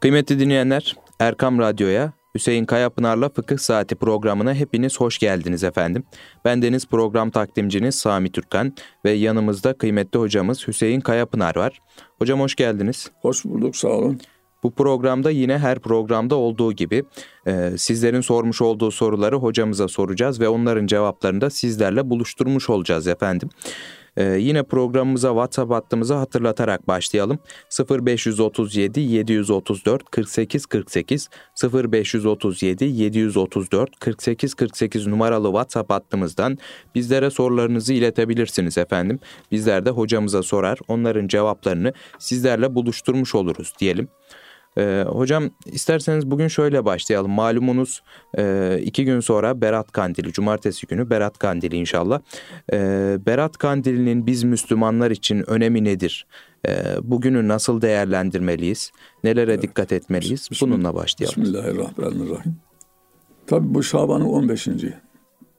[0.00, 6.04] Kıymetli dinleyenler, Erkam Radyo'ya Hüseyin Kayapınar'la Fıkıh Saati programına hepiniz hoş geldiniz efendim.
[6.44, 8.72] Ben deniz program takdimciniz Sami Türkan
[9.04, 11.80] ve yanımızda kıymetli hocamız Hüseyin Kayapınar var.
[12.18, 13.10] Hocam hoş geldiniz.
[13.22, 14.20] Hoş bulduk, sağ olun.
[14.62, 17.04] Bu programda yine her programda olduğu gibi
[17.46, 23.48] e, sizlerin sormuş olduğu soruları hocamıza soracağız ve onların cevaplarını da sizlerle buluşturmuş olacağız efendim.
[24.16, 27.38] Ee, yine programımıza WhatsApp hattımızı hatırlatarak başlayalım.
[28.06, 31.28] 0537 734 48 48
[31.62, 36.58] 0537 734 48 48 numaralı WhatsApp hattımızdan
[36.94, 39.18] bizlere sorularınızı iletebilirsiniz efendim.
[39.50, 44.08] Bizler de hocamıza sorar, onların cevaplarını sizlerle buluşturmuş oluruz diyelim.
[44.78, 47.30] Ee, hocam isterseniz bugün şöyle başlayalım.
[47.30, 48.02] Malumunuz
[48.38, 52.20] e, iki gün sonra Berat Kandili, cumartesi günü Berat Kandili inşallah.
[52.72, 56.26] Ee, Berat Kandili'nin biz Müslümanlar için önemi nedir?
[56.68, 58.90] Ee, bugünü nasıl değerlendirmeliyiz?
[59.24, 59.62] Nelere evet.
[59.62, 60.48] dikkat etmeliyiz?
[60.50, 61.42] Bismillah, Bununla başlayalım.
[61.42, 62.56] Bismillahirrahmanirrahim.
[63.46, 64.68] Tabi bu Şaban'ın 15.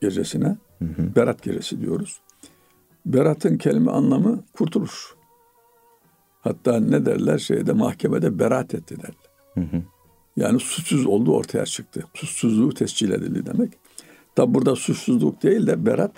[0.02, 1.16] gecesine hı hı.
[1.16, 2.22] Berat gecesi diyoruz.
[3.06, 5.16] Berat'ın kelime anlamı kurtuluş.
[6.42, 9.32] Hatta ne derler şeyde mahkemede beraat etti derler.
[9.54, 9.82] Hı hı.
[10.36, 12.04] Yani suçsuz olduğu ortaya çıktı.
[12.14, 13.74] Suçsuzluğu tescil edildi demek.
[14.36, 16.12] Tabi burada suçsuzluk değil de berat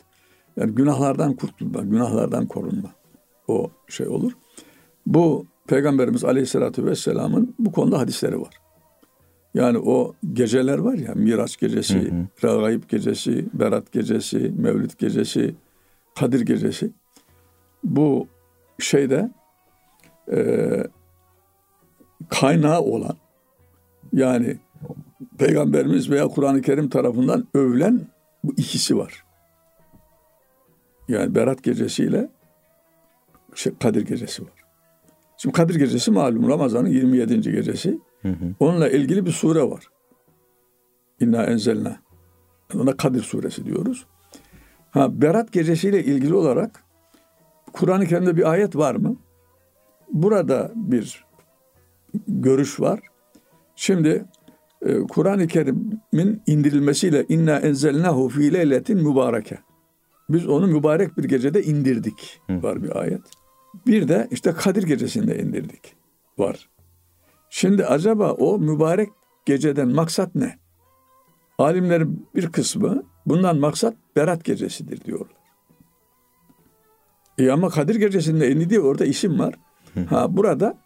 [0.57, 2.89] yani günahlardan kurtulma, günahlardan korunma.
[3.47, 4.31] O şey olur.
[5.05, 8.53] Bu Peygamberimiz Aleyhisselatü Vesselam'ın bu konuda hadisleri var.
[9.53, 15.55] Yani o geceler var ya Miraç gecesi, hı gecesi, Berat gecesi, Mevlid gecesi,
[16.19, 16.91] Kadir gecesi.
[17.83, 18.27] Bu
[18.79, 19.31] şeyde
[20.31, 20.37] e,
[22.29, 23.17] kaynağı olan
[24.13, 24.57] yani
[25.37, 28.01] Peygamberimiz veya Kur'an-ı Kerim tarafından övülen
[28.43, 29.23] bu ikisi var.
[31.07, 32.29] Yani Berat gecesiyle
[33.55, 34.53] şey, Kadir gecesi var.
[35.37, 37.41] Şimdi Kadir gecesi malum Ramazan'ın 27.
[37.41, 37.99] gecesi.
[38.21, 38.53] Hı hı.
[38.59, 39.89] Onunla ilgili bir sure var.
[41.19, 41.97] İnna enzelna.
[42.75, 44.05] Ona Kadir suresi diyoruz.
[44.91, 46.83] Ha Berat gecesiyle ilgili olarak
[47.73, 49.15] Kur'an-ı Kerim'de bir ayet var mı?
[50.13, 51.25] Burada bir
[52.27, 52.99] görüş var.
[53.75, 54.25] Şimdi
[54.81, 59.59] e, Kur'an-ı Kerim'in indirilmesiyle inna enzelnahu fi leyletin mübareke.
[60.29, 62.41] Biz onu mübarek bir gecede indirdik.
[62.49, 63.21] Var bir ayet.
[63.87, 65.95] Bir de işte Kadir gecesinde indirdik.
[66.37, 66.69] Var.
[67.49, 69.09] Şimdi acaba o mübarek
[69.45, 70.57] geceden maksat ne?
[71.57, 75.37] Alimlerin bir kısmı bundan maksat Berat gecesidir diyorlar.
[77.37, 79.53] E ama Kadir gecesinde indi diye orada isim var.
[80.09, 80.77] Ha burada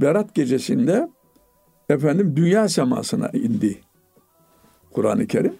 [0.00, 1.08] Berat gecesinde
[1.88, 3.80] efendim dünya semasına indi
[4.90, 5.54] Kur'an-ı Kerim.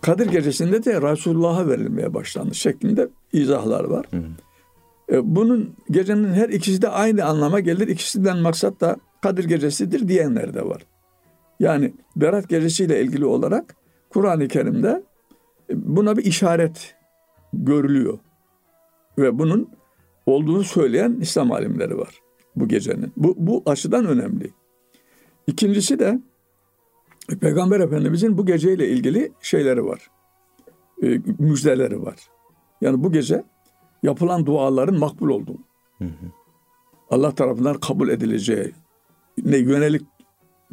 [0.00, 4.06] Kadir gecesinde de Resulullah'a verilmeye başlandı şeklinde izahlar var.
[4.10, 4.22] Hı.
[5.12, 7.88] E, bunun gecenin her ikisi de aynı anlama gelir.
[7.88, 10.86] İkisinden maksat da Kadir gecesidir diyenler de var.
[11.60, 13.76] Yani Berat gecesiyle ilgili olarak
[14.10, 15.02] Kur'an-ı Kerim'de
[15.70, 16.94] e, buna bir işaret
[17.52, 18.18] görülüyor.
[19.18, 19.68] Ve bunun
[20.26, 22.20] olduğunu söyleyen İslam alimleri var
[22.56, 23.12] bu gecenin.
[23.16, 24.50] Bu, bu açıdan önemli.
[25.46, 26.20] İkincisi de
[27.40, 30.10] Peygamber Efendimizin bu geceyle ilgili şeyleri var.
[31.02, 32.16] E, müjdeleri var.
[32.80, 33.44] Yani bu gece
[34.02, 35.58] yapılan duaların makbul olduğu.
[35.98, 36.26] Hı hı.
[37.10, 38.72] Allah tarafından kabul edileceği
[39.44, 40.02] ne yönelik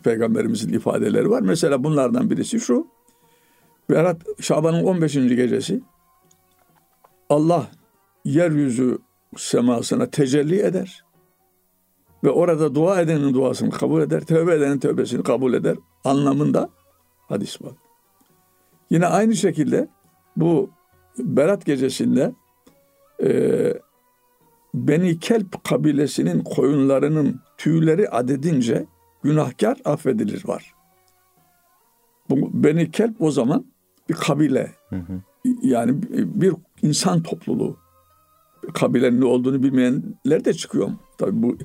[0.04, 1.42] peygamberimizin ifadeleri var.
[1.42, 2.88] Mesela bunlardan birisi şu.
[3.90, 5.14] Berat Şaban'ın 15.
[5.14, 5.82] gecesi
[7.30, 7.68] Allah
[8.26, 8.98] yeryüzü
[9.38, 11.04] semasına tecelli eder.
[12.24, 16.70] Ve orada dua edenin duasını kabul eder, tövbe edenin tövbesini kabul eder anlamında
[17.30, 17.74] hadis var.
[18.90, 19.88] Yine aynı şekilde
[20.38, 20.70] bu
[21.18, 22.34] Berat gecesinde
[23.24, 23.74] e,
[24.74, 28.86] Beni Kelp kabilesinin koyunlarının tüyleri adedince
[29.24, 30.74] günahkar affedilir var.
[32.30, 33.66] Bu Beni Kelp o zaman
[34.10, 34.72] bir kabile.
[34.90, 35.22] Hı hı.
[35.62, 37.78] Yani bir insan topluluğu
[38.74, 40.90] kabilenin ne olduğunu bilmeyenler de çıkıyor.
[41.18, 41.58] Tabii bu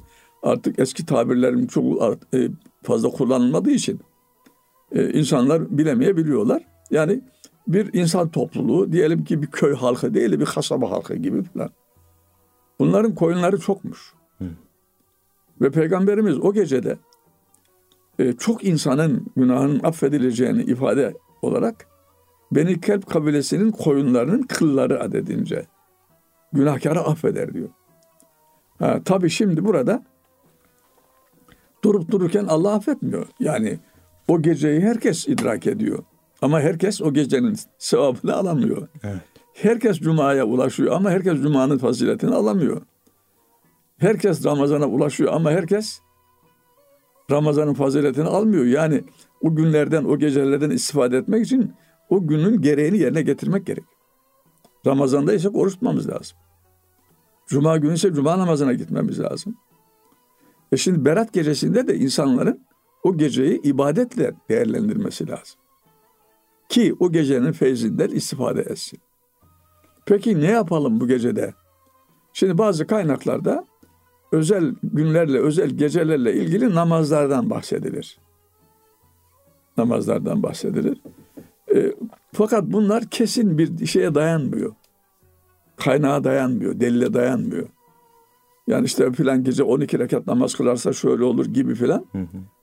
[0.42, 2.02] artık eski tabirlerin çok
[2.34, 2.48] e,
[2.82, 4.00] fazla kullanılmadığı için
[4.92, 6.62] e, insanlar bilemeyebiliyorlar.
[6.90, 7.20] Yani
[7.68, 11.70] bir insan topluluğu diyelim ki bir köy halkı değil de bir kasaba halkı gibi falan.
[12.78, 14.12] Bunların koyunları çokmuş.
[14.38, 14.44] Hı.
[15.60, 16.98] Ve Peygamberimiz o gecede
[18.18, 21.86] e, çok insanın günahının affedileceğini ifade olarak
[22.52, 25.66] Beni Kelp kabilesinin koyunlarının kılları adedince
[26.52, 27.68] günahkarı affeder diyor.
[28.78, 30.02] Ha, tabii şimdi burada
[31.84, 33.26] durup dururken Allah affetmiyor.
[33.40, 33.78] Yani
[34.28, 36.04] o geceyi herkes idrak ediyor.
[36.42, 38.88] Ama herkes o gecenin sevabını alamıyor.
[39.04, 39.20] Evet.
[39.54, 42.82] Herkes Cuma'ya ulaşıyor ama herkes Cuma'nın faziletini alamıyor.
[43.98, 46.00] Herkes Ramazan'a ulaşıyor ama herkes
[47.30, 48.64] Ramazan'ın faziletini almıyor.
[48.64, 49.04] Yani
[49.40, 51.72] o günlerden, o gecelerden istifade etmek için
[52.10, 53.84] o günün gereğini yerine getirmek gerek.
[54.86, 56.38] Ramazan'da ise oruç tutmamız lazım.
[57.46, 59.56] Cuma günü ise cuma namazına gitmemiz lazım.
[60.72, 62.66] E şimdi Berat gecesinde de insanların
[63.02, 65.60] o geceyi ibadetle değerlendirmesi lazım.
[66.68, 68.98] Ki o gecenin feyzinden istifade etsin.
[70.06, 71.54] Peki ne yapalım bu gecede?
[72.32, 73.66] Şimdi bazı kaynaklarda
[74.32, 78.18] özel günlerle, özel gecelerle ilgili namazlardan bahsedilir.
[79.76, 81.00] Namazlardan bahsedilir.
[81.74, 81.92] E,
[82.32, 84.74] fakat bunlar kesin bir şeye dayanmıyor.
[85.76, 87.68] Kaynağa dayanmıyor, delile dayanmıyor.
[88.66, 92.06] Yani işte filan gece 12 rekat namaz kılarsa şöyle olur gibi filan.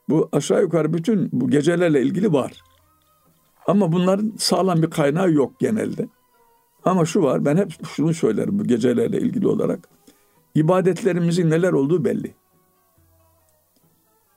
[0.09, 2.61] Bu aşağı yukarı bütün bu gecelerle ilgili var.
[3.67, 6.07] Ama bunların sağlam bir kaynağı yok genelde.
[6.85, 9.89] Ama şu var ben hep şunu söylerim bu gecelerle ilgili olarak.
[10.55, 12.35] İbadetlerimizin neler olduğu belli.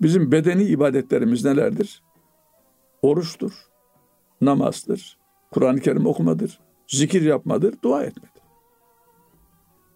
[0.02, 2.02] Bizim bedeni ibadetlerimiz nelerdir?
[3.02, 3.52] Oruçtur,
[4.41, 5.19] namazdır,
[5.50, 8.43] Kur'an-ı Kerim okumadır, zikir yapmadır, dua etmedir.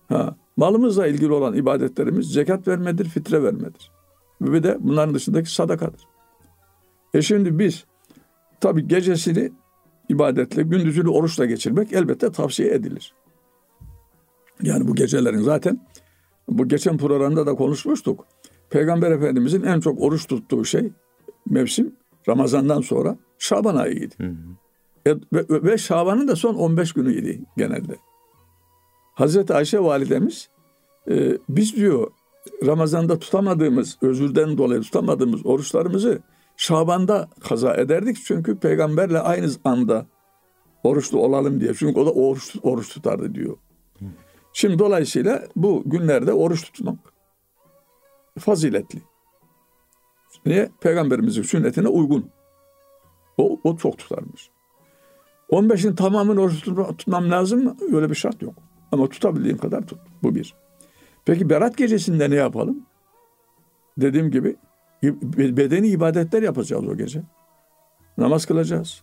[0.09, 3.91] Ha, malımızla ilgili olan ibadetlerimiz zekat vermedir, fitre vermedir.
[4.41, 6.01] Ve de bunların dışındaki sadakadır.
[7.15, 7.85] E şimdi biz
[8.61, 9.53] tabi gecesini
[10.09, 13.15] ibadetle, gündüzünü oruçla geçirmek elbette tavsiye edilir.
[14.63, 15.87] Yani bu gecelerin zaten
[16.49, 18.27] bu geçen programda da konuşmuştuk.
[18.71, 20.93] Peygamber Efendimizin en çok oruç tuttuğu şey
[21.51, 21.95] mevsim
[22.29, 24.15] Ramazan'dan sonra Şaban ayıydı.
[24.19, 24.37] Hı hı.
[25.07, 27.97] E, ve, ve Şaban'ın da son 15 günüydü genelde.
[29.15, 30.49] Hazreti Ayşe validemiz
[31.11, 32.11] e, biz diyor
[32.67, 36.23] Ramazan'da tutamadığımız, özürden dolayı tutamadığımız oruçlarımızı
[36.57, 38.17] Şaban'da kaza ederdik.
[38.25, 40.07] Çünkü peygamberle aynı anda
[40.85, 41.75] oruçlu olalım diye.
[41.75, 43.57] Çünkü o da oruç, oruç tutardı diyor.
[44.53, 46.99] Şimdi dolayısıyla bu günlerde oruç tutmak
[48.39, 49.03] faziletli.
[50.47, 50.71] Niye?
[50.81, 52.31] Peygamberimizin sünnetine uygun.
[53.39, 54.51] O, o çok tutarmış.
[55.51, 56.63] 15'in tamamını oruç
[56.99, 57.77] tutmam lazım mı?
[57.93, 58.55] Öyle bir şart yok.
[58.93, 59.99] Ama tutabildiğin kadar tut.
[60.23, 60.55] Bu bir.
[61.25, 62.87] Peki Berat gecesinde ne yapalım?
[63.99, 64.57] Dediğim gibi
[65.33, 67.23] bedeni ibadetler yapacağız o gece.
[68.19, 69.03] Namaz kılacağız.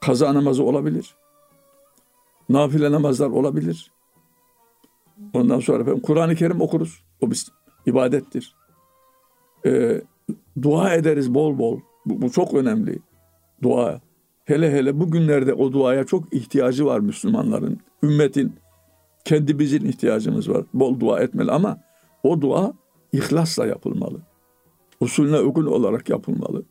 [0.00, 1.14] Kaza namazı olabilir.
[2.48, 3.92] Nafile namazlar olabilir.
[5.34, 7.02] Ondan sonra Kur'an-ı Kerim okuruz.
[7.20, 7.46] O bir
[7.86, 8.54] ibadettir.
[9.66, 10.02] Ee,
[10.62, 11.80] dua ederiz bol bol.
[12.06, 12.98] Bu, bu çok önemli.
[13.62, 14.00] Dua.
[14.44, 17.80] Hele hele bugünlerde o duaya çok ihtiyacı var Müslümanların.
[18.02, 18.52] Ümmetin
[19.24, 20.64] kendimizin ihtiyacımız var.
[20.74, 21.80] Bol dua etmeli ama
[22.22, 22.72] o dua
[23.12, 24.20] ihlasla yapılmalı.
[25.00, 26.64] Usulüne uygun olarak yapılmalı.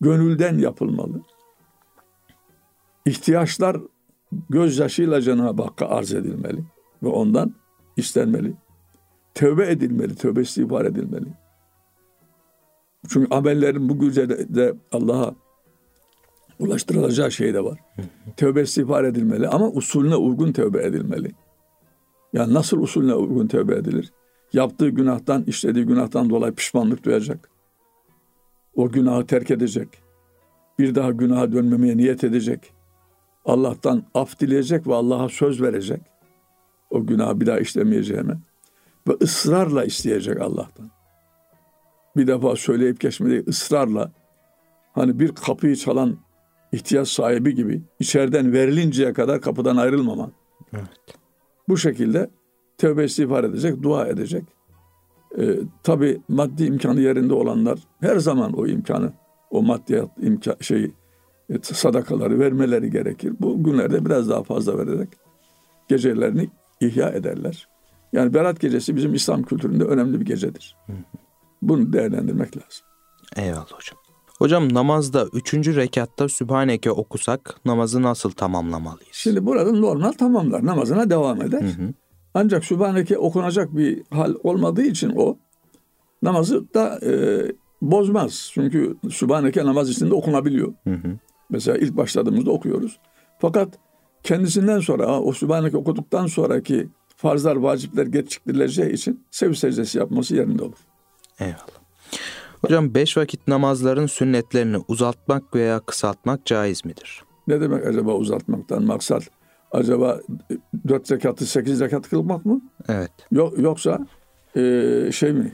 [0.00, 1.22] Gönülden yapılmalı.
[3.06, 3.76] İhtiyaçlar
[4.50, 6.64] gözyaşıyla Cenab-ı Hakk'a arz edilmeli
[7.02, 7.54] ve ondan
[7.96, 8.54] istenmeli.
[9.34, 11.26] Tövbe edilmeli, tövbe istiğfar edilmeli.
[13.08, 15.34] Çünkü amellerin bu güzede Allah'a
[16.58, 17.78] ulaştırılacağı şey de var.
[18.36, 21.32] tövbe istiğfar edilmeli ama usulüne uygun tövbe edilmeli.
[22.32, 24.12] Yani nasıl usulüne uygun tövbe edilir?
[24.52, 27.50] Yaptığı günahtan, işlediği günahtan dolayı pişmanlık duyacak.
[28.74, 29.88] O günahı terk edecek.
[30.78, 32.72] Bir daha günaha dönmemeye niyet edecek.
[33.44, 36.00] Allah'tan af dileyecek ve Allah'a söz verecek.
[36.90, 38.38] O günahı bir daha işlemeyeceğime.
[39.08, 40.90] Ve ısrarla isteyecek Allah'tan.
[42.16, 44.12] Bir defa söyleyip geçmediği ısrarla
[44.92, 46.16] hani bir kapıyı çalan
[46.74, 50.32] ihtiyaç sahibi gibi içeriden verilinceye kadar kapıdan ayrılmaman.
[50.72, 50.84] Evet.
[51.68, 52.30] Bu şekilde
[52.78, 54.44] tövbe istiğfar edecek, dua edecek.
[55.38, 59.12] Ee, Tabi maddi imkanı yerinde olanlar her zaman o imkanı,
[59.50, 60.84] o maddiyat imkan, şey,
[61.50, 63.32] e, sadakaları vermeleri gerekir.
[63.40, 65.08] Bu günlerde biraz daha fazla vererek
[65.88, 66.50] gecelerini
[66.80, 67.68] ihya ederler.
[68.12, 70.76] Yani Berat Gecesi bizim İslam kültüründe önemli bir gecedir.
[71.62, 72.86] Bunu değerlendirmek lazım.
[73.36, 74.03] Eyvallah hocam.
[74.38, 79.12] Hocam namazda üçüncü rekatta Sübhaneke okusak namazı nasıl tamamlamalıyız?
[79.12, 80.66] Şimdi burada normal tamamlar.
[80.66, 81.60] Namazına devam eder.
[81.60, 81.92] Hı hı.
[82.34, 85.38] Ancak Sübhaneke okunacak bir hal olmadığı için o
[86.22, 87.12] namazı da e,
[87.82, 88.50] bozmaz.
[88.54, 90.74] Çünkü Sübhaneke namaz içinde okunabiliyor.
[90.84, 91.18] Hı hı.
[91.50, 92.98] Mesela ilk başladığımızda okuyoruz.
[93.38, 93.78] Fakat
[94.22, 100.78] kendisinden sonra o Sübhaneke okuduktan sonraki farzlar, vacipler geçiktirileceği için sev secdesi yapması yerinde olur.
[101.40, 101.83] Eyvallah.
[102.64, 107.22] Hocam beş vakit namazların sünnetlerini uzatmak veya kısaltmak caiz midir?
[107.46, 109.22] Ne demek acaba uzatmaktan maksat?
[109.72, 110.20] Acaba
[110.88, 112.60] dört rekatı sekiz rekat kılmak mı?
[112.88, 113.10] Evet.
[113.32, 114.06] Yok, yoksa
[114.56, 114.60] e,
[115.12, 115.52] şey mi?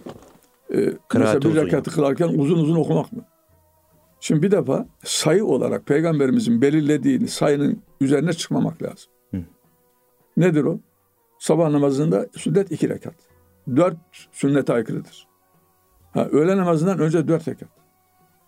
[0.75, 3.25] E, mesela bir rekatı kılarken uzun uzun okumak mı?
[4.21, 9.13] Şimdi bir defa sayı olarak peygamberimizin belirlediği sayının üzerine çıkmamak lazım.
[9.31, 9.41] Hı.
[10.37, 10.79] Nedir o?
[11.39, 13.15] Sabah namazında sünnet iki rekat.
[13.77, 13.97] Dört
[14.33, 15.30] sünnete aykırıdır.
[16.13, 17.69] Ha, öğle namazından önce dört rekat.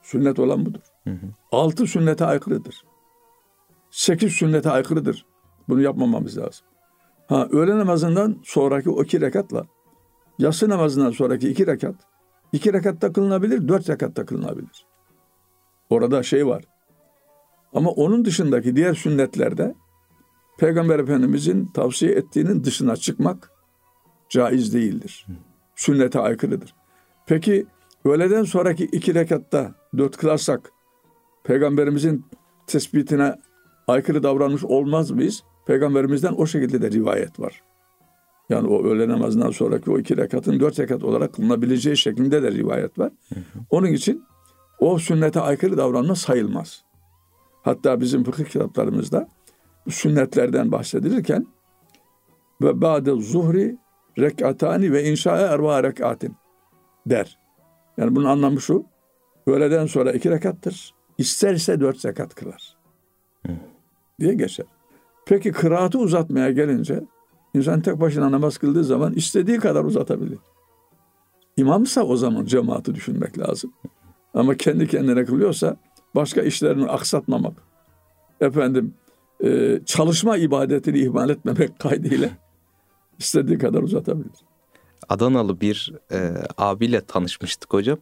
[0.03, 0.83] Sünnet olan budur.
[1.05, 1.27] Hı hı.
[1.53, 2.85] Altı sünnete aykırıdır.
[3.91, 5.27] Sekiz sünnete aykırıdır.
[5.69, 6.67] Bunu yapmamamız lazım.
[7.29, 9.67] Ha, öğle namazından sonraki o iki rekatla
[10.39, 11.95] yatsı namazından sonraki iki rekat
[12.53, 14.87] iki rekatta kılınabilir, dört rekatta kılınabilir.
[15.91, 16.65] Orada şey var.
[17.75, 19.75] Ama onun dışındaki diğer sünnetlerde
[20.59, 23.51] Peygamber Efendimizin tavsiye ettiğinin dışına çıkmak
[24.29, 25.27] caiz değildir.
[25.77, 26.75] Sünnete aykırıdır.
[27.27, 27.67] Peki
[28.05, 30.73] öğleden sonraki iki rekatta dört kılarsak
[31.45, 32.25] Peygamberimizin
[32.67, 33.35] tespitine
[33.89, 35.43] aykırı davranmış olmaz mıyız?
[35.67, 37.63] Peygamberimizden o şekilde de rivayet var.
[38.49, 42.99] Yani o öğle namazından sonraki o iki rekatın dört rekat olarak kılınabileceği şeklinde de rivayet
[42.99, 43.13] var.
[43.71, 44.25] Onun için
[44.79, 46.85] o sünnete aykırı davranma sayılmaz.
[47.63, 49.29] Hatta bizim fıkıh kitaplarımızda
[49.89, 51.47] sünnetlerden bahsedilirken
[52.63, 53.77] ve ba'de zuhri
[54.19, 56.35] rekatani ve inşa'e erva rekatin
[57.07, 57.39] der.
[57.97, 58.85] Yani bunun anlamı şu.
[59.47, 60.95] Öğleden sonra iki rekattır.
[61.19, 62.77] İsterse dört rekat kılar.
[64.21, 64.67] Diye geçer.
[65.27, 67.05] Peki kıraatı uzatmaya gelince
[67.55, 70.39] insan tek başına namaz kıldığı zaman istediği kadar uzatabilir.
[71.57, 73.73] İmamsa o zaman cemaati düşünmek lazım.
[74.35, 75.77] Ama kendi kendine kılıyorsa
[76.15, 77.53] başka işlerini aksatmamak,
[78.41, 78.95] efendim
[79.45, 82.29] e, çalışma ibadetini ihmal etmemek kaydıyla
[83.19, 84.52] istediği kadar uzatabilir.
[85.09, 87.99] Adanalı bir e, abiyle tanışmıştık hocam.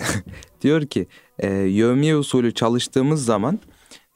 [0.60, 1.06] Diyor ki
[1.38, 3.58] e, yevmiye usulü çalıştığımız zaman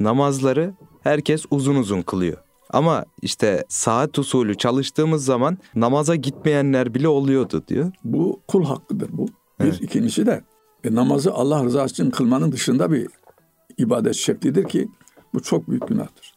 [0.00, 2.36] namazları herkes uzun uzun kılıyor.
[2.70, 7.92] Ama işte saat usulü çalıştığımız zaman namaza gitmeyenler bile oluyordu diyor.
[8.04, 9.26] Bu kul hakkıdır bu.
[9.60, 9.82] Bir evet.
[9.82, 10.44] ikincisi de
[10.84, 13.08] e, namazı Allah rızası için kılmanın dışında bir
[13.78, 14.88] ibadet şeklidir ki
[15.34, 16.34] bu çok büyük günahtır.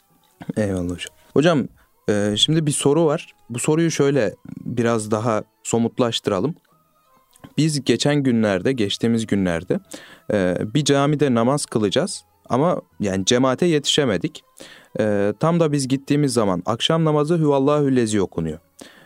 [0.58, 1.16] Eyvallah hocam.
[1.34, 1.68] Hocam
[2.10, 3.36] e, şimdi bir soru var.
[3.50, 6.56] Bu soruyu şöyle biraz daha somutlaştıralım.
[7.58, 9.80] Biz geçen günlerde, geçtiğimiz günlerde
[10.34, 12.24] e, bir camide namaz kılacağız.
[12.50, 14.44] Ama yani cemaate yetişemedik.
[15.00, 18.60] E, tam da biz gittiğimiz zaman akşam namazı Hüvallahü Lezi okunuyor.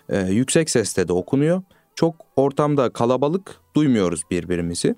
[0.10, 1.64] E, yüksek sesle de okunuyor.
[1.96, 4.96] Çok ortamda kalabalık duymuyoruz birbirimizi.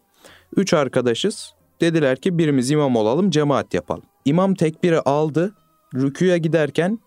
[0.56, 1.54] Üç arkadaşız.
[1.82, 4.04] Dediler ki birimiz imam olalım cemaat yapalım.
[4.26, 5.56] İmam tekbiri aldı.
[5.96, 7.00] Rüküye giderken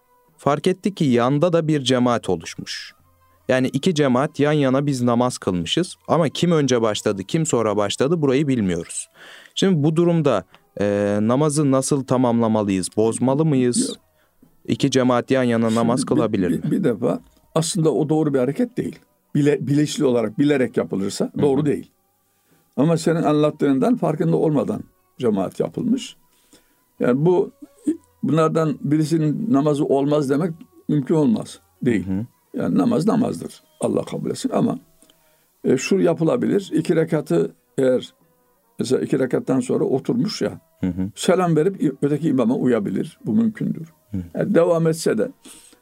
[0.42, 2.94] fark etti ki yanda da bir cemaat oluşmuş.
[3.48, 8.22] Yani iki cemaat yan yana biz namaz kılmışız ama kim önce başladı kim sonra başladı
[8.22, 9.08] burayı bilmiyoruz.
[9.54, 10.44] Şimdi bu durumda
[10.80, 12.88] e, namazı nasıl tamamlamalıyız?
[12.96, 13.96] Bozmalı mıyız?
[14.68, 16.62] İki cemaat yan yana Şimdi namaz kılabilir bir, mi?
[16.62, 17.20] Bir, bir defa
[17.54, 18.98] aslında o doğru bir hareket değil.
[19.34, 21.66] Bile, bilinçli olarak bilerek yapılırsa doğru Hı-hı.
[21.66, 21.90] değil.
[22.76, 24.82] Ama senin anlattığından farkında olmadan
[25.18, 26.16] cemaat yapılmış.
[27.00, 27.52] Yani bu
[28.22, 30.52] bunlardan birisinin namazı olmaz demek
[30.88, 31.60] mümkün olmaz.
[31.82, 32.06] Değil.
[32.06, 32.26] Hı hı.
[32.54, 33.62] Yani namaz namazdır.
[33.80, 34.78] Allah kabul etsin ama
[35.64, 36.70] e, şu yapılabilir.
[36.74, 38.14] İki rekatı eğer
[38.78, 41.10] mesela iki rekattan sonra oturmuş ya hı hı.
[41.14, 43.18] selam verip öteki imama uyabilir.
[43.26, 43.92] Bu mümkündür.
[44.10, 44.16] Hı.
[44.34, 45.28] Yani devam etse de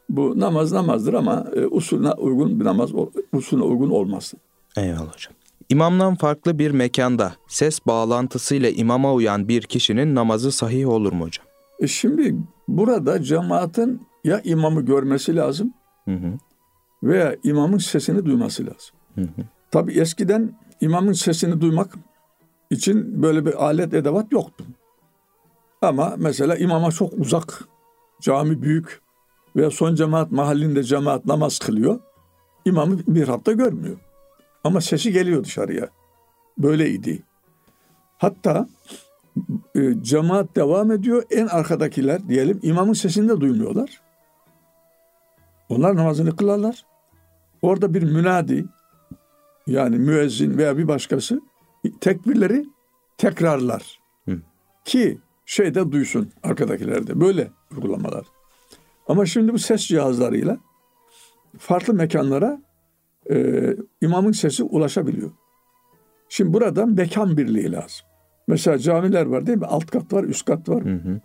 [0.09, 2.90] bu namaz namazdır ama e, usulüne uygun bir namaz
[3.32, 4.35] usulüne uygun olmaz.
[4.76, 5.35] Eyvallah hocam.
[5.68, 11.50] İmamdan farklı bir mekanda ses bağlantısıyla imama uyan bir kişinin namazı sahih olur mu hocam?
[11.81, 12.37] E şimdi
[12.69, 16.33] burada cemaatin ya imamı görmesi lazım hı hı.
[17.03, 18.95] veya imamın sesini duyması lazım.
[19.15, 19.47] Hı hı.
[19.71, 21.95] Tabi eskiden imamın sesini duymak
[22.71, 24.65] için böyle bir alet edevat yoktu.
[25.83, 27.65] Ama mesela imama çok uzak,
[28.21, 29.01] cami büyük
[29.57, 32.01] veya son cemaat mahallinde cemaat namaz kılıyor.
[32.65, 33.97] İmamı bir hafta görmüyor.
[34.65, 35.89] Ama sesi geliyor dışarıya.
[36.59, 37.23] Böyleydi.
[38.19, 38.69] Hatta
[39.75, 41.23] e, cemaat devam ediyor.
[41.30, 44.00] En arkadakiler diyelim imamın sesini de duymuyorlar.
[45.68, 46.85] Onlar namazını kılarlar.
[47.62, 48.64] Orada bir münadi
[49.66, 51.40] yani müezzin veya bir başkası
[52.00, 52.66] tekbirleri
[53.18, 54.00] tekrarlar.
[54.28, 54.38] Hı.
[54.85, 57.20] Ki şeyde duysun arkadakilerde.
[57.20, 58.26] Böyle uygulamalar.
[59.09, 60.59] Ama şimdi bu ses cihazlarıyla
[61.59, 62.62] farklı mekanlara
[63.30, 65.30] e, imamın sesi ulaşabiliyor.
[66.28, 68.10] Şimdi burada mekan birliği lazım.
[68.50, 69.66] Mesela camiler var değil mi?
[69.66, 70.85] Alt kat var, üst kat var.
[70.85, 71.21] Hı hı.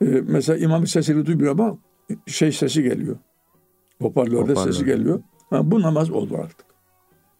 [0.00, 1.78] E, mesela imamın sesini duymuyor ama
[2.26, 3.16] şey sesi geliyor.
[4.00, 4.72] Hoparlörde Hoparlör.
[4.72, 5.22] sesi geliyor.
[5.50, 6.66] Ha, bu namaz oldu artık.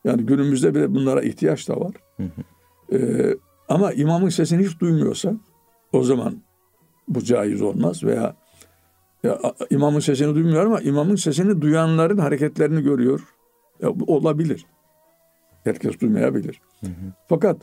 [0.05, 1.93] Yani günümüzde bile bunlara ihtiyaç da var.
[2.17, 2.43] Hı hı.
[2.97, 2.99] E,
[3.69, 5.35] ama imamın sesini hiç duymuyorsa
[5.93, 6.35] o zaman
[7.09, 8.37] bu caiz olmaz veya
[9.23, 9.39] ya,
[9.71, 13.21] imamın sesini duymuyor ama imamın sesini duyanların hareketlerini görüyor.
[13.83, 14.67] Ya, olabilir.
[15.65, 16.61] Herkes duymayabilir.
[16.81, 17.13] Hı hı.
[17.29, 17.57] Fakat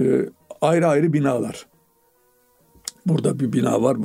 [0.00, 0.26] e,
[0.64, 1.66] ayrı ayrı binalar.
[3.06, 3.96] Burada bir bina var,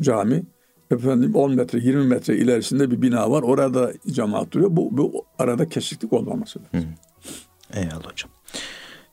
[0.00, 0.42] cami.
[0.90, 3.42] Efendim 10 metre, 20 metre ilerisinde bir bina var.
[3.42, 4.70] Orada cemaat duruyor.
[4.72, 6.88] Bu, bu arada kesiklik olmaması lazım.
[7.72, 7.78] Hı.
[7.78, 8.30] Eyvallah hocam.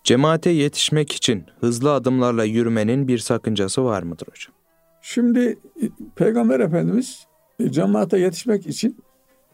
[0.03, 4.55] Cemaate yetişmek için hızlı adımlarla yürümenin bir sakıncası var mıdır hocam?
[5.01, 7.27] Şimdi e, Peygamber Efendimiz
[7.59, 8.97] e, cemaate yetişmek için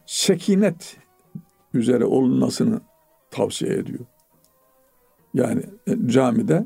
[0.05, 0.97] sekinet
[1.73, 2.81] üzere olunmasını
[3.31, 4.05] tavsiye ediyor.
[5.33, 6.65] Yani e, camide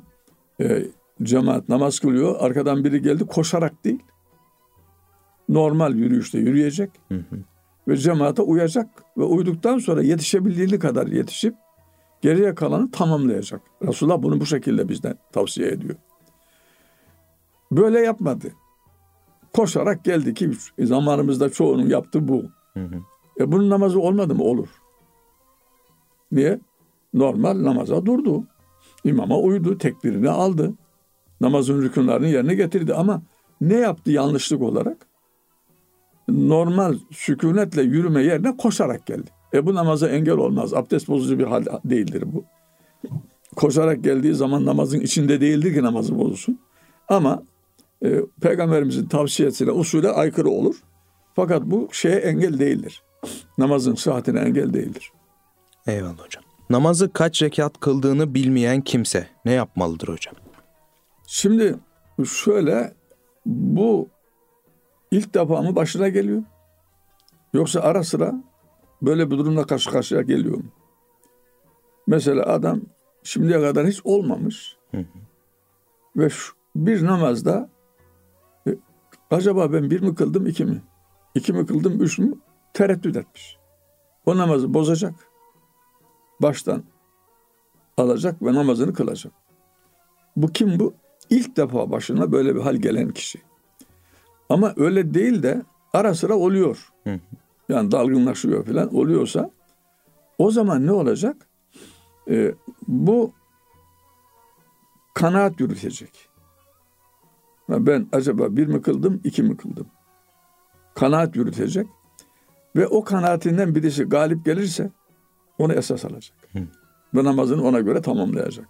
[0.61, 0.85] e,
[1.23, 2.35] cemaat namaz kılıyor.
[2.39, 4.03] Arkadan biri geldi koşarak değil.
[5.49, 6.89] Normal yürüyüşte yürüyecek.
[7.09, 7.39] Hı hı.
[7.87, 8.89] Ve cemaate uyacak.
[9.17, 11.55] Ve uyduktan sonra yetişebildiği kadar yetişip
[12.21, 13.61] geriye kalanı tamamlayacak.
[13.87, 15.95] Resulullah bunu bu şekilde bizden tavsiye ediyor.
[17.71, 18.51] Böyle yapmadı.
[19.53, 22.43] Koşarak geldi ki zamanımızda çoğunun yaptığı bu.
[22.73, 23.01] Hı hı.
[23.39, 24.43] E bunun namazı olmadı mı?
[24.43, 24.67] Olur.
[26.31, 26.59] Niye?
[27.13, 28.43] Normal namaza durdu.
[29.07, 30.73] İmama uydu, tekbirini aldı.
[31.41, 33.21] Namazın rükunlarını yerine getirdi ama
[33.61, 35.07] ne yaptı yanlışlık olarak?
[36.29, 39.29] Normal sükunetle yürüme yerine koşarak geldi.
[39.53, 40.73] E bu namaza engel olmaz.
[40.73, 42.43] Abdest bozucu bir hal değildir bu.
[43.55, 46.59] Koşarak geldiği zaman namazın içinde değildir ki namazı bozulsun.
[47.09, 47.43] Ama
[48.05, 50.75] e, peygamberimizin tavsiyesine, usule aykırı olur.
[51.35, 53.03] Fakat bu şeye engel değildir.
[53.57, 55.11] Namazın sıhhatine engel değildir.
[55.87, 56.46] Eyvallah hocam.
[56.69, 60.35] Namazı kaç rekat kıldığını bilmeyen kimse ne yapmalıdır hocam?
[61.27, 61.75] Şimdi
[62.25, 62.93] şöyle
[63.45, 64.09] bu
[65.11, 66.43] ilk defa mı başına geliyor?
[67.53, 68.43] Yoksa ara sıra
[69.01, 70.71] böyle bir durumla karşı karşıya geliyor mu?
[72.07, 72.81] Mesela adam
[73.23, 74.77] şimdiye kadar hiç olmamış.
[74.91, 75.05] Hı hı.
[76.15, 77.69] Ve şu, bir namazda
[78.67, 78.75] e,
[79.31, 80.81] acaba ben bir mi kıldım iki mi?
[81.35, 82.33] İki mi kıldım üç mü?
[82.73, 83.57] Tereddüt etmiş.
[84.25, 85.13] O namazı bozacak.
[86.41, 86.83] Baştan
[87.97, 89.33] alacak ve namazını kılacak.
[90.35, 90.93] Bu kim bu?
[91.29, 93.41] İlk defa başına böyle bir hal gelen kişi.
[94.49, 95.61] Ama öyle değil de
[95.93, 96.93] ara sıra oluyor.
[97.69, 99.51] Yani dalgınlaşıyor falan oluyorsa
[100.37, 101.47] o zaman ne olacak?
[102.29, 102.55] Ee,
[102.87, 103.31] bu
[105.13, 106.29] kanaat yürütecek.
[107.69, 109.87] Ben acaba bir mi kıldım, iki mi kıldım?
[110.95, 111.87] Kanaat yürütecek.
[112.75, 114.91] Ve o kanaatinden birisi galip gelirse
[115.59, 116.37] onu esas alacak.
[116.53, 116.59] Hı.
[117.15, 118.67] Ve namazını ona göre tamamlayacak.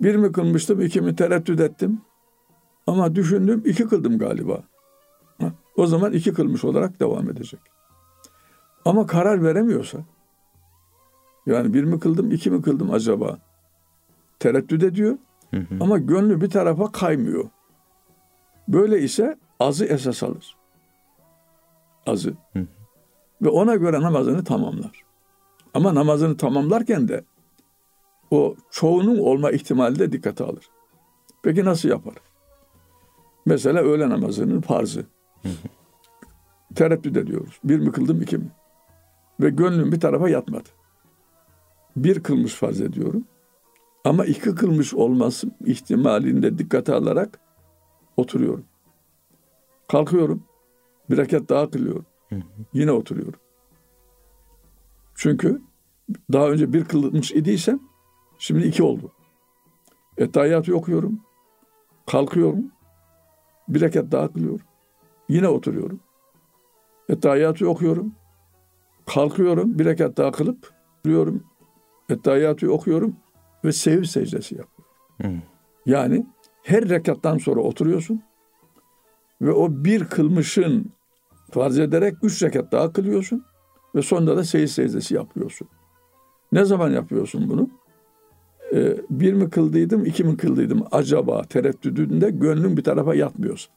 [0.00, 2.00] Bir mi kılmıştım, iki mi tereddüt ettim.
[2.86, 4.62] Ama düşündüm, iki kıldım galiba.
[5.40, 7.60] Ha, o zaman iki kılmış olarak devam edecek.
[8.84, 9.98] Ama karar veremiyorsa,
[11.46, 13.38] yani bir mi kıldım, iki mi kıldım acaba?
[14.38, 15.18] Tereddüt ediyor
[15.50, 15.78] hı hı.
[15.80, 17.48] ama gönlü bir tarafa kaymıyor.
[18.68, 20.56] Böyle ise azı esas alır.
[22.06, 22.30] Azı.
[22.52, 22.66] Hı hı.
[23.42, 25.09] Ve ona göre namazını tamamlar.
[25.74, 27.24] Ama namazını tamamlarken de
[28.30, 30.70] o çoğunun olma ihtimali de dikkate alır.
[31.42, 32.14] Peki nasıl yapar?
[33.46, 35.06] Mesela öğle namazının farzı.
[36.74, 37.60] Tereddüt ediyoruz.
[37.64, 38.50] Bir mi kıldım iki mi?
[39.40, 40.68] Ve gönlüm bir tarafa yatmadı.
[41.96, 43.24] Bir kılmış farz ediyorum.
[44.04, 47.40] Ama iki kılmış olması ihtimalinde dikkate alarak
[48.16, 48.64] oturuyorum.
[49.88, 50.42] Kalkıyorum.
[51.10, 52.06] Bir rekat daha kılıyorum.
[52.72, 53.40] Yine oturuyorum.
[55.20, 55.62] Çünkü
[56.32, 57.80] daha önce bir kılmış idiysem
[58.38, 59.12] şimdi iki oldu.
[60.16, 61.20] Ettehiyatı okuyorum.
[62.06, 62.72] Kalkıyorum.
[63.68, 64.66] Bir rekat daha kılıyorum.
[65.28, 66.00] Yine oturuyorum.
[67.08, 68.14] Ettehiyatı okuyorum.
[69.06, 69.78] Kalkıyorum.
[69.78, 70.72] Bir rekat daha kılıp
[71.04, 71.44] duruyorum.
[72.08, 73.16] Ettehiyatı okuyorum
[73.64, 74.94] ve sev secdesi yapıyorum.
[75.16, 75.42] Hmm.
[75.86, 76.26] Yani
[76.62, 78.22] her rekattan sonra oturuyorsun
[79.42, 80.92] ve o bir kılmışın
[81.50, 83.49] farz ederek üç rekat daha kılıyorsun
[83.94, 85.68] ve sonunda da seyir secdesi yapıyorsun.
[86.52, 87.70] Ne zaman yapıyorsun bunu?
[88.74, 93.70] Ee, bir mi kıldıydım, iki mi kıldıydım acaba tereddüdünde gönlün bir tarafa yatmıyorsa.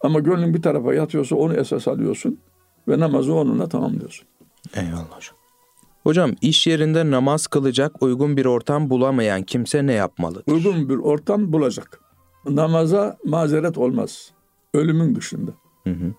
[0.00, 2.38] Ama gönlün bir tarafa yatıyorsa onu esas alıyorsun
[2.88, 4.26] ve namazı onunla tamamlıyorsun.
[4.74, 5.36] Eyvallah hocam.
[6.02, 10.52] Hocam iş yerinde namaz kılacak uygun bir ortam bulamayan kimse ne yapmalıdır?
[10.52, 12.00] Uygun bir ortam bulacak.
[12.46, 14.32] Namaza mazeret olmaz.
[14.74, 15.50] Ölümün dışında.
[15.84, 16.14] Hı hı.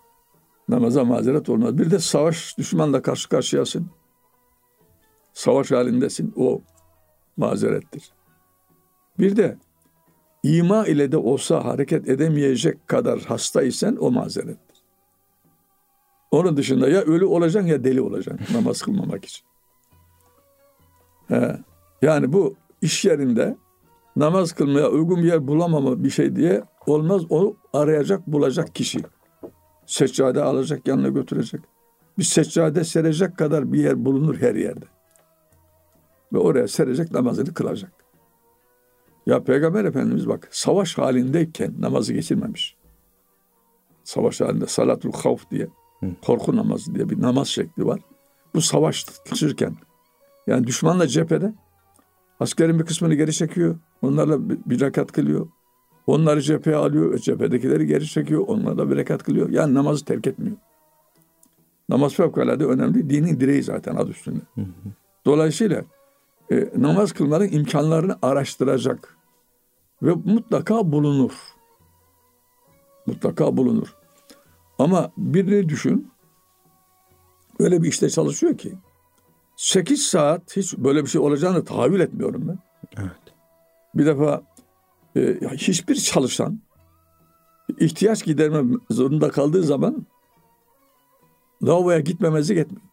[0.70, 1.78] Namaza mazeret olmaz.
[1.78, 3.90] Bir de savaş düşmanla karşı karşıyasın.
[5.34, 6.34] Savaş halindesin.
[6.38, 6.62] O
[7.38, 8.12] mazerettir.
[9.20, 9.58] Bir de
[10.44, 14.84] ima ile de olsa hareket edemeyecek kadar hastaysan o mazerettir.
[16.32, 19.46] Onun dışında ya ölü olacaksın ya deli olacaksın namaz kılmamak için.
[21.28, 21.60] He.
[22.02, 23.58] Yani bu iş yerinde
[24.16, 27.22] namaz kılmaya uygun bir yer bulamama bir şey diye olmaz.
[27.30, 29.00] O arayacak bulacak kişi.
[29.86, 31.62] Seccade alacak yanına götürecek.
[32.18, 34.86] Bir seccade serecek kadar bir yer bulunur her yerde.
[36.34, 37.92] Ve oraya serecek namazını kılacak.
[39.26, 42.76] Ya Peygamber Efendimiz bak savaş halindeyken namazı geçirmemiş.
[44.04, 45.68] Savaş halinde salatul havf diye
[46.26, 48.00] korku namazı diye bir namaz şekli var.
[48.56, 49.76] Bu savaşırken
[50.48, 51.54] yani düşmanla cephede
[52.40, 53.80] Askerin bir kısmını geri çekiyor.
[54.02, 55.48] Onlarla bir, bir rekat kılıyor.
[56.08, 57.18] Onları cepheye alıyor.
[57.18, 58.44] Cephedekileri geri çekiyor.
[58.48, 59.50] Onlarla bir rekat kılıyor.
[59.50, 60.58] Yani namazı terk etmiyor.
[61.90, 63.10] Namaz fevkalade önemli.
[63.10, 64.42] Dinin direği zaten adı üstünde.
[65.26, 65.84] Dolayısıyla
[66.52, 69.18] e, namaz kılmanın imkanlarını araştıracak.
[70.02, 71.34] Ve mutlaka bulunur.
[73.06, 73.96] Mutlaka bulunur.
[74.80, 76.12] Ama birini düşün.
[77.60, 78.74] Öyle bir işte çalışıyor ki
[79.56, 82.60] 8 saat hiç böyle bir şey olacağını tahayyül etmiyorum ben.
[82.98, 83.34] Evet.
[83.96, 84.44] Bir defa
[85.16, 86.60] e, hiçbir çalışan
[87.80, 90.06] ihtiyaç giderme zorunda kaldığı zaman
[91.64, 92.88] lavaboya gitmemezlik etmiyor.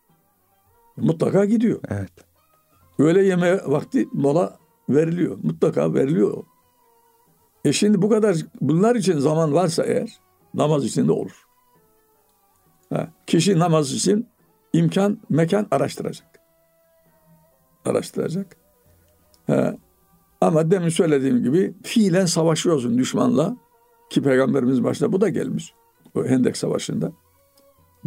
[0.97, 1.81] Mutlaka gidiyor.
[1.89, 2.13] Evet.
[2.99, 5.39] Öğle yemeğe vakti mola veriliyor.
[5.43, 6.45] Mutlaka veriliyor.
[7.65, 10.21] E şimdi bu kadar bunlar için zaman varsa eğer
[10.55, 11.47] namaz için de olur.
[12.91, 14.29] Ha, kişi namaz için
[14.73, 16.41] imkan, mekan araştıracak.
[17.85, 18.57] Araştıracak.
[19.47, 19.77] Ha,
[20.41, 23.57] ama demin söylediğim gibi fiilen savaşıyorsun düşmanla
[24.11, 25.75] ki peygamberimiz başta bu da gelmiş.
[26.15, 27.13] O Hendek Savaşı'nda.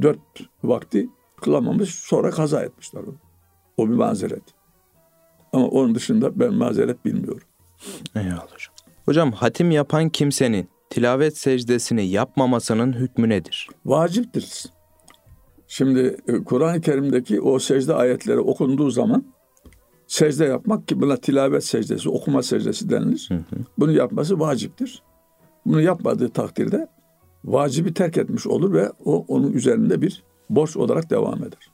[0.01, 0.19] Dört
[0.63, 1.09] vakti
[1.41, 3.15] kılamamış sonra kaza etmişler onu.
[3.77, 4.43] O bir mazeret.
[5.53, 7.47] Ama onun dışında ben mazeret bilmiyorum.
[8.15, 8.73] Eyvallah hocam.
[9.05, 13.69] Hocam hatim yapan kimsenin tilavet secdesini yapmamasının hükmü nedir?
[13.85, 14.65] Vaciptir.
[15.67, 19.32] Şimdi e, Kur'an-ı Kerim'deki o secde ayetleri okunduğu zaman
[20.13, 23.25] secde yapmak ki buna tilavet secdesi, okuma secdesi denilir.
[23.29, 23.63] Hı hı.
[23.77, 25.01] Bunu yapması vaciptir.
[25.65, 26.87] Bunu yapmadığı takdirde
[27.45, 31.71] vacibi terk etmiş olur ve o onun üzerinde bir borç olarak devam eder.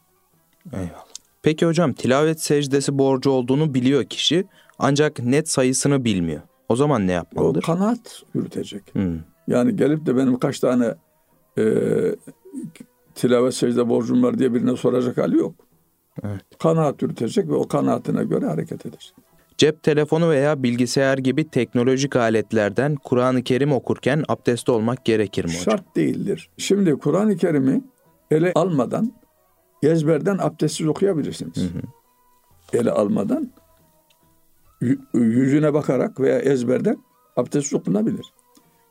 [0.74, 1.06] Eyvallah.
[1.42, 4.46] Peki hocam tilavet secdesi borcu olduğunu biliyor kişi
[4.80, 6.42] ancak net sayısını bilmiyor.
[6.70, 7.62] O zaman ne O yapmalıdır?
[7.62, 8.96] kanaat yürütecek.
[8.96, 9.20] Hı.
[9.48, 10.96] Yani gelip de benim kaç tane
[11.58, 11.64] e,
[13.16, 15.56] tilavet secde borcum var diye birine soracak hali yok.
[16.24, 16.42] Evet.
[16.60, 19.14] Kanaat yürütecek ve o kanaatine göre hareket edecek.
[19.58, 25.64] Cep telefonu veya bilgisayar gibi teknolojik aletlerden Kur'an-ı Kerim okurken abdestli olmak gerekir mi hocam?
[25.64, 26.50] Şart değildir.
[26.58, 27.84] Şimdi Kur'an-ı Kerim'i
[28.32, 29.14] ele almadan
[29.84, 31.58] ezberden abdestsiz okuyabilirsiniz.
[31.58, 31.82] Hı hı.
[32.74, 33.52] Ele almadan
[34.82, 36.98] yü- yüzüne bakarak veya ezberden
[37.38, 38.34] abdestsiz okunabilir.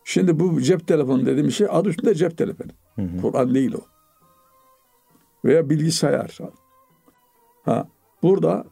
[0.05, 2.69] Şimdi bu cep telefonu dediğim şey adı üstünde cep telefonu.
[3.23, 3.81] Kur'an değil o.
[5.45, 6.39] Veya bilgisayar.
[7.69, 7.89] Ha,
[8.23, 8.65] burada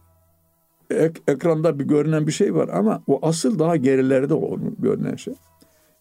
[0.90, 5.34] ek- ekranda bir görünen bir şey var ama o asıl daha gerilerde o görünen şey.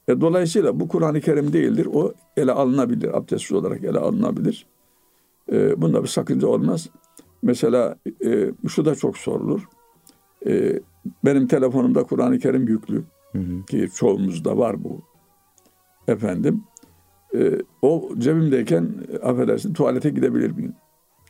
[0.08, 1.88] E, dolayısıyla bu Kur'an-ı Kerim değildir.
[1.94, 3.18] O ele alınabilir.
[3.18, 4.66] Abdestsiz olarak ele alınabilir.
[5.52, 6.90] E, bunda bir sakınca olmaz.
[7.42, 9.62] Mesela e, şu da çok sorulur.
[10.48, 10.80] E,
[11.26, 13.66] benim telefonumda Kur'an-ı Kerim yüklü Hı hı.
[13.66, 15.02] ki çoğumuzda var bu.
[16.08, 16.64] Efendim
[17.36, 20.74] e, o cebimdeyken e, affedersin tuvalete gidebilir miyim?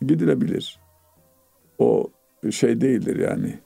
[0.01, 0.84] Gidilebilir.
[1.79, 2.07] O
[2.51, 3.59] şey değildir yani.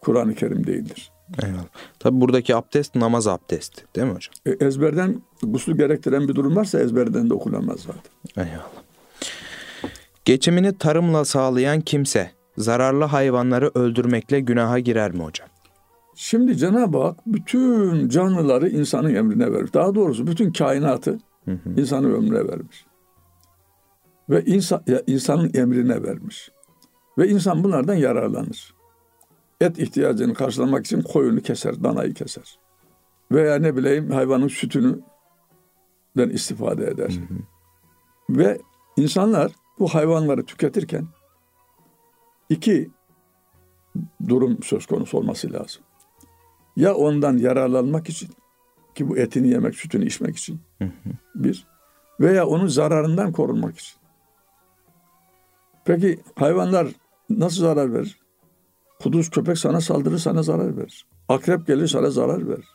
[0.00, 1.12] Kur'an-ı Kerim değildir.
[1.42, 1.64] Eyvallah.
[1.98, 4.34] Tabi buradaki abdest namaz abdesti değil mi hocam?
[4.46, 8.46] E, ezberden gusül gerektiren bir durum varsa ezberden de okunamaz zaten.
[8.50, 8.82] Eyvallah.
[10.24, 15.48] Geçimini tarımla sağlayan kimse zararlı hayvanları öldürmekle günaha girer mi hocam?
[16.14, 19.74] Şimdi Cenab-ı Hak bütün canlıları insanın emrine vermiş.
[19.74, 21.80] Daha doğrusu bütün kainatı Hı hı.
[21.80, 22.86] insanın ömrüne vermiş.
[24.30, 26.50] Ve insan, ya insanın emrine vermiş.
[27.18, 28.74] Ve insan bunlardan yararlanır.
[29.60, 32.58] Et ihtiyacını karşılamak için koyunu keser, danayı keser.
[33.32, 35.00] Veya ne bileyim hayvanın sütünü
[36.16, 37.18] den istifade eder.
[38.30, 38.60] Ve
[38.96, 41.06] insanlar bu hayvanları tüketirken
[42.48, 42.90] iki
[44.28, 45.82] durum söz konusu olması lazım.
[46.76, 48.30] Ya ondan yararlanmak için
[48.94, 50.60] ki bu etini yemek, sütünü içmek için
[51.34, 51.66] bir
[52.20, 53.99] veya onun zararından korunmak için.
[55.84, 56.88] Peki hayvanlar
[57.30, 58.20] nasıl zarar verir?
[59.02, 61.06] Kuduz köpek sana saldırır, sana zarar verir.
[61.28, 62.68] Akrep gelir sana zarar verir.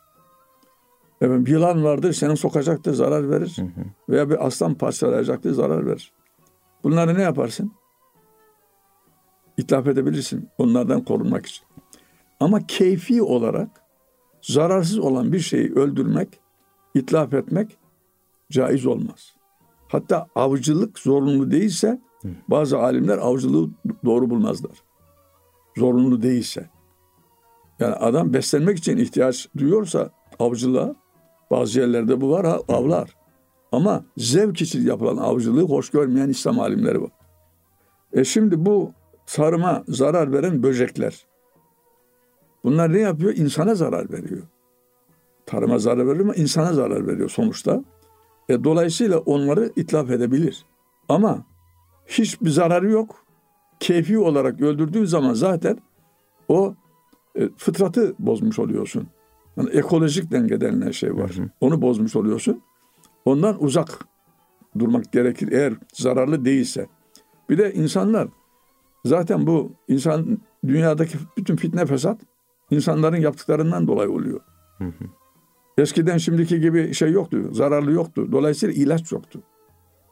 [1.22, 3.56] Efendim, yılan vardır, seni sokacaktır, zarar verir.
[4.10, 6.14] Veya bir aslan parçalayacaktır, zarar verir.
[6.84, 7.72] Bunları ne yaparsın?
[9.58, 11.66] İtlaf edebilirsin onlardan korunmak için.
[12.40, 13.70] Ama keyfi olarak
[14.42, 16.40] zararsız olan bir şeyi öldürmek,
[16.94, 17.78] itlaf etmek
[18.52, 19.36] caiz olmaz.
[19.88, 22.02] Hatta avcılık zorunlu değilse
[22.48, 23.70] bazı alimler avcılığı
[24.06, 24.72] doğru bulmazlar.
[25.78, 26.70] Zorunlu değilse.
[27.80, 30.10] Yani adam beslenmek için ihtiyaç duyuyorsa
[30.40, 30.96] avcılığa
[31.52, 33.16] bazı yerlerde bu var avlar.
[33.72, 37.12] Ama zevk için yapılan avcılığı hoş görmeyen İslam alimleri var.
[38.14, 38.92] E şimdi bu
[39.26, 41.26] tarıma zarar veren böcekler.
[42.64, 43.36] Bunlar ne yapıyor?
[43.36, 44.44] İnsana zarar veriyor.
[45.46, 47.84] Tarıma zarar veriyor ama insana zarar veriyor sonuçta.
[48.50, 50.66] E, dolayısıyla onları itlaf edebilir.
[51.10, 51.46] Ama
[52.08, 53.26] hiçbir zararı yok.
[53.80, 55.78] Keyfi olarak öldürdüğün zaman zaten
[56.48, 56.76] o
[57.36, 59.08] e, fıtratı bozmuş oluyorsun.
[59.58, 61.32] Yani ekolojik denge denilen şey var.
[61.36, 61.50] Hı hı.
[61.62, 62.62] Onu bozmuş oluyorsun.
[63.26, 64.06] Ondan uzak
[64.80, 66.88] durmak gerekir eğer zararlı değilse.
[67.50, 68.28] Bir de insanlar
[69.06, 70.38] zaten bu insan
[70.68, 72.22] dünyadaki bütün fitne fesat
[72.72, 74.40] insanların yaptıklarından dolayı oluyor.
[74.78, 75.06] Hı hı.
[75.78, 78.32] Eskiden şimdiki gibi şey yoktu, zararlı yoktu.
[78.32, 79.42] Dolayısıyla ilaç yoktu.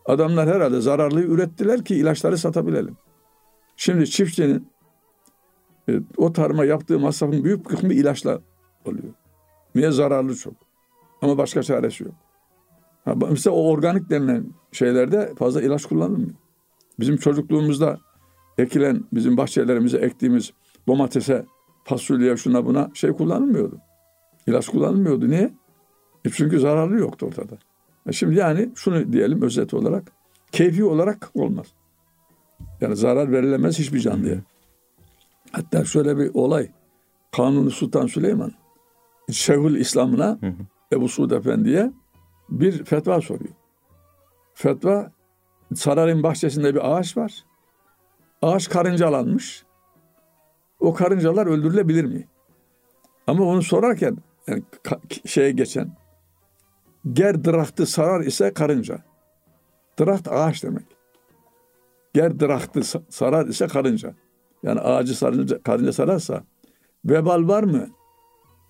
[0.05, 2.97] Adamlar herhalde zararlıyı ürettiler ki ilaçları satabilelim.
[3.75, 4.67] Şimdi çiftçinin
[5.89, 8.39] e, o tarıma yaptığı masrafın büyük kısmı ilaçla
[8.85, 9.13] oluyor.
[9.75, 10.53] Niye zararlı çok?
[11.21, 12.13] Ama başka çaresi yok.
[13.05, 16.35] Ha, mesela o organik denilen şeylerde fazla ilaç kullanılmıyor.
[16.99, 17.97] Bizim çocukluğumuzda
[18.57, 20.53] ekilen, bizim bahçelerimize ektiğimiz
[20.87, 21.45] domatese,
[21.83, 23.77] fasulyeye, şuna buna şey kullanılmıyordu.
[24.47, 25.29] İlaç kullanılmıyordu.
[25.29, 25.53] Niye?
[26.25, 27.57] E çünkü zararlı yoktu ortada.
[28.11, 30.11] Şimdi yani şunu diyelim özet olarak,
[30.51, 31.67] keyfi olarak olmaz.
[32.81, 34.37] Yani zarar verilemez hiçbir canlıya.
[35.51, 36.69] Hatta şöyle bir olay.
[37.31, 38.51] Kanuni Sultan Süleyman
[39.31, 40.39] Şeyhül İslam'ına.
[40.93, 41.91] Ebu Suud Efendi'ye
[42.49, 43.53] bir fetva soruyor.
[44.53, 45.11] Fetva
[45.75, 47.43] sarayın bahçesinde bir ağaç var.
[48.41, 49.63] Ağaç karıncalanmış.
[50.79, 52.27] O karıncalar öldürülebilir mi?
[53.27, 54.63] Ama onu sorarken yani
[55.25, 55.91] şeye geçen
[57.13, 59.03] ger drahtı sarar ise karınca.
[59.99, 60.85] Draht ağaç demek.
[62.13, 64.13] Ger drahtı sa- sarar ise karınca.
[64.63, 66.43] Yani ağacı sarınca, karınca sararsa
[67.05, 67.87] vebal var mı?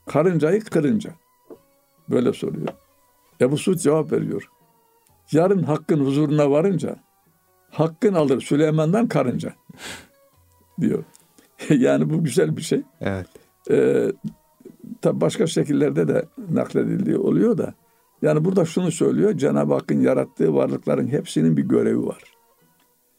[0.07, 1.11] Karıncayı kırınca.
[2.09, 2.67] Böyle soruyor.
[3.41, 4.49] Ebu Suud cevap veriyor.
[5.31, 6.95] Yarın hakkın huzuruna varınca
[7.71, 9.53] hakkın alır Süleyman'dan karınca
[10.81, 11.03] diyor.
[11.69, 12.81] yani bu güzel bir şey.
[13.01, 13.27] Evet.
[13.71, 14.11] Ee,
[15.01, 17.73] tabi başka şekillerde de nakledildiği oluyor da
[18.23, 22.23] yani burada şunu söylüyor Cenab-ı Hakk'ın yarattığı varlıkların hepsinin bir görevi var.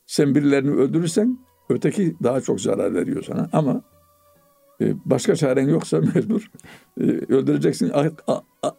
[0.07, 1.39] Sen birilerini öldürürsen
[1.69, 3.83] öteki daha çok zarar veriyor sana ama
[4.81, 6.51] e, başka çaren yoksa mecbur
[7.01, 7.93] e, öldüreceksin.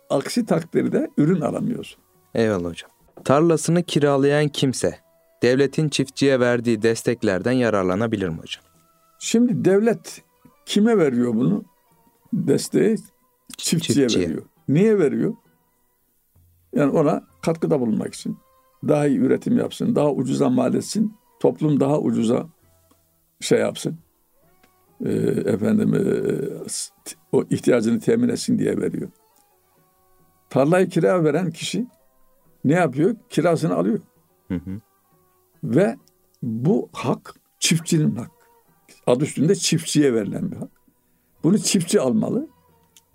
[0.10, 2.02] Aksi takdirde ürün alamıyorsun.
[2.36, 2.92] Eyvallah hocam.
[3.24, 5.00] Tarlasını kiralayan kimse
[5.44, 8.64] devletin çiftçiye verdiği desteklerden yararlanabilir mi hocam?
[9.20, 10.22] Şimdi devlet
[10.66, 11.64] kime veriyor bunu?
[12.34, 12.98] Desteği
[13.58, 14.26] çiftçiye, Çiftçiye.
[14.28, 14.44] veriyor.
[14.70, 15.34] Niye veriyor?
[16.76, 18.38] Yani ona katkıda bulunmak için.
[18.88, 22.48] Daha iyi üretim yapsın, daha ucuza mal etsin, toplum daha ucuza
[23.40, 23.98] şey yapsın.
[25.06, 25.12] Ee,
[25.46, 26.02] efendim e,
[27.32, 29.10] o ihtiyacını temin etsin diye veriyor.
[30.50, 31.88] Tarlayı kira veren kişi
[32.66, 33.16] ne yapıyor?
[33.30, 34.00] Kirasını alıyor.
[34.48, 34.82] Hı hı.
[35.64, 35.96] Ve
[36.44, 38.32] bu hak çiftçinin hak.
[39.08, 40.72] Adı üstünde çiftçiye verilen bir hak.
[41.44, 42.48] Bunu çiftçi almalı.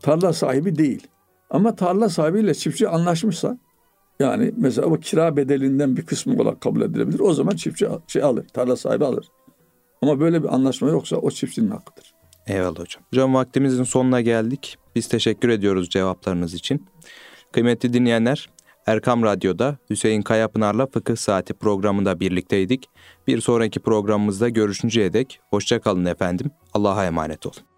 [0.02, 1.06] Tarla sahibi değil.
[1.50, 3.58] Ama tarla sahibiyle çiftçi anlaşmışsa
[4.20, 7.20] yani mesela o kira bedelinden bir kısmı olarak kabul edilebilir.
[7.20, 8.48] O zaman çiftçi şey alır.
[8.48, 9.28] Tarla sahibi alır.
[10.02, 12.14] Ama böyle bir anlaşma yoksa o çiftçinin hakkıdır.
[12.46, 13.02] Eyvallah hocam.
[13.10, 14.76] Hocam vaktimizin sonuna geldik.
[14.94, 16.86] Biz teşekkür ediyoruz cevaplarınız için.
[17.52, 18.50] Kıymetli dinleyenler,
[18.86, 22.90] Erkam Radyo'da Hüseyin Kayapınar'la Fıkıh Saati programında birlikteydik.
[23.26, 26.50] Bir sonraki programımızda görüşünceye dek hoşça kalın efendim.
[26.74, 27.69] Allah'a emanet olun.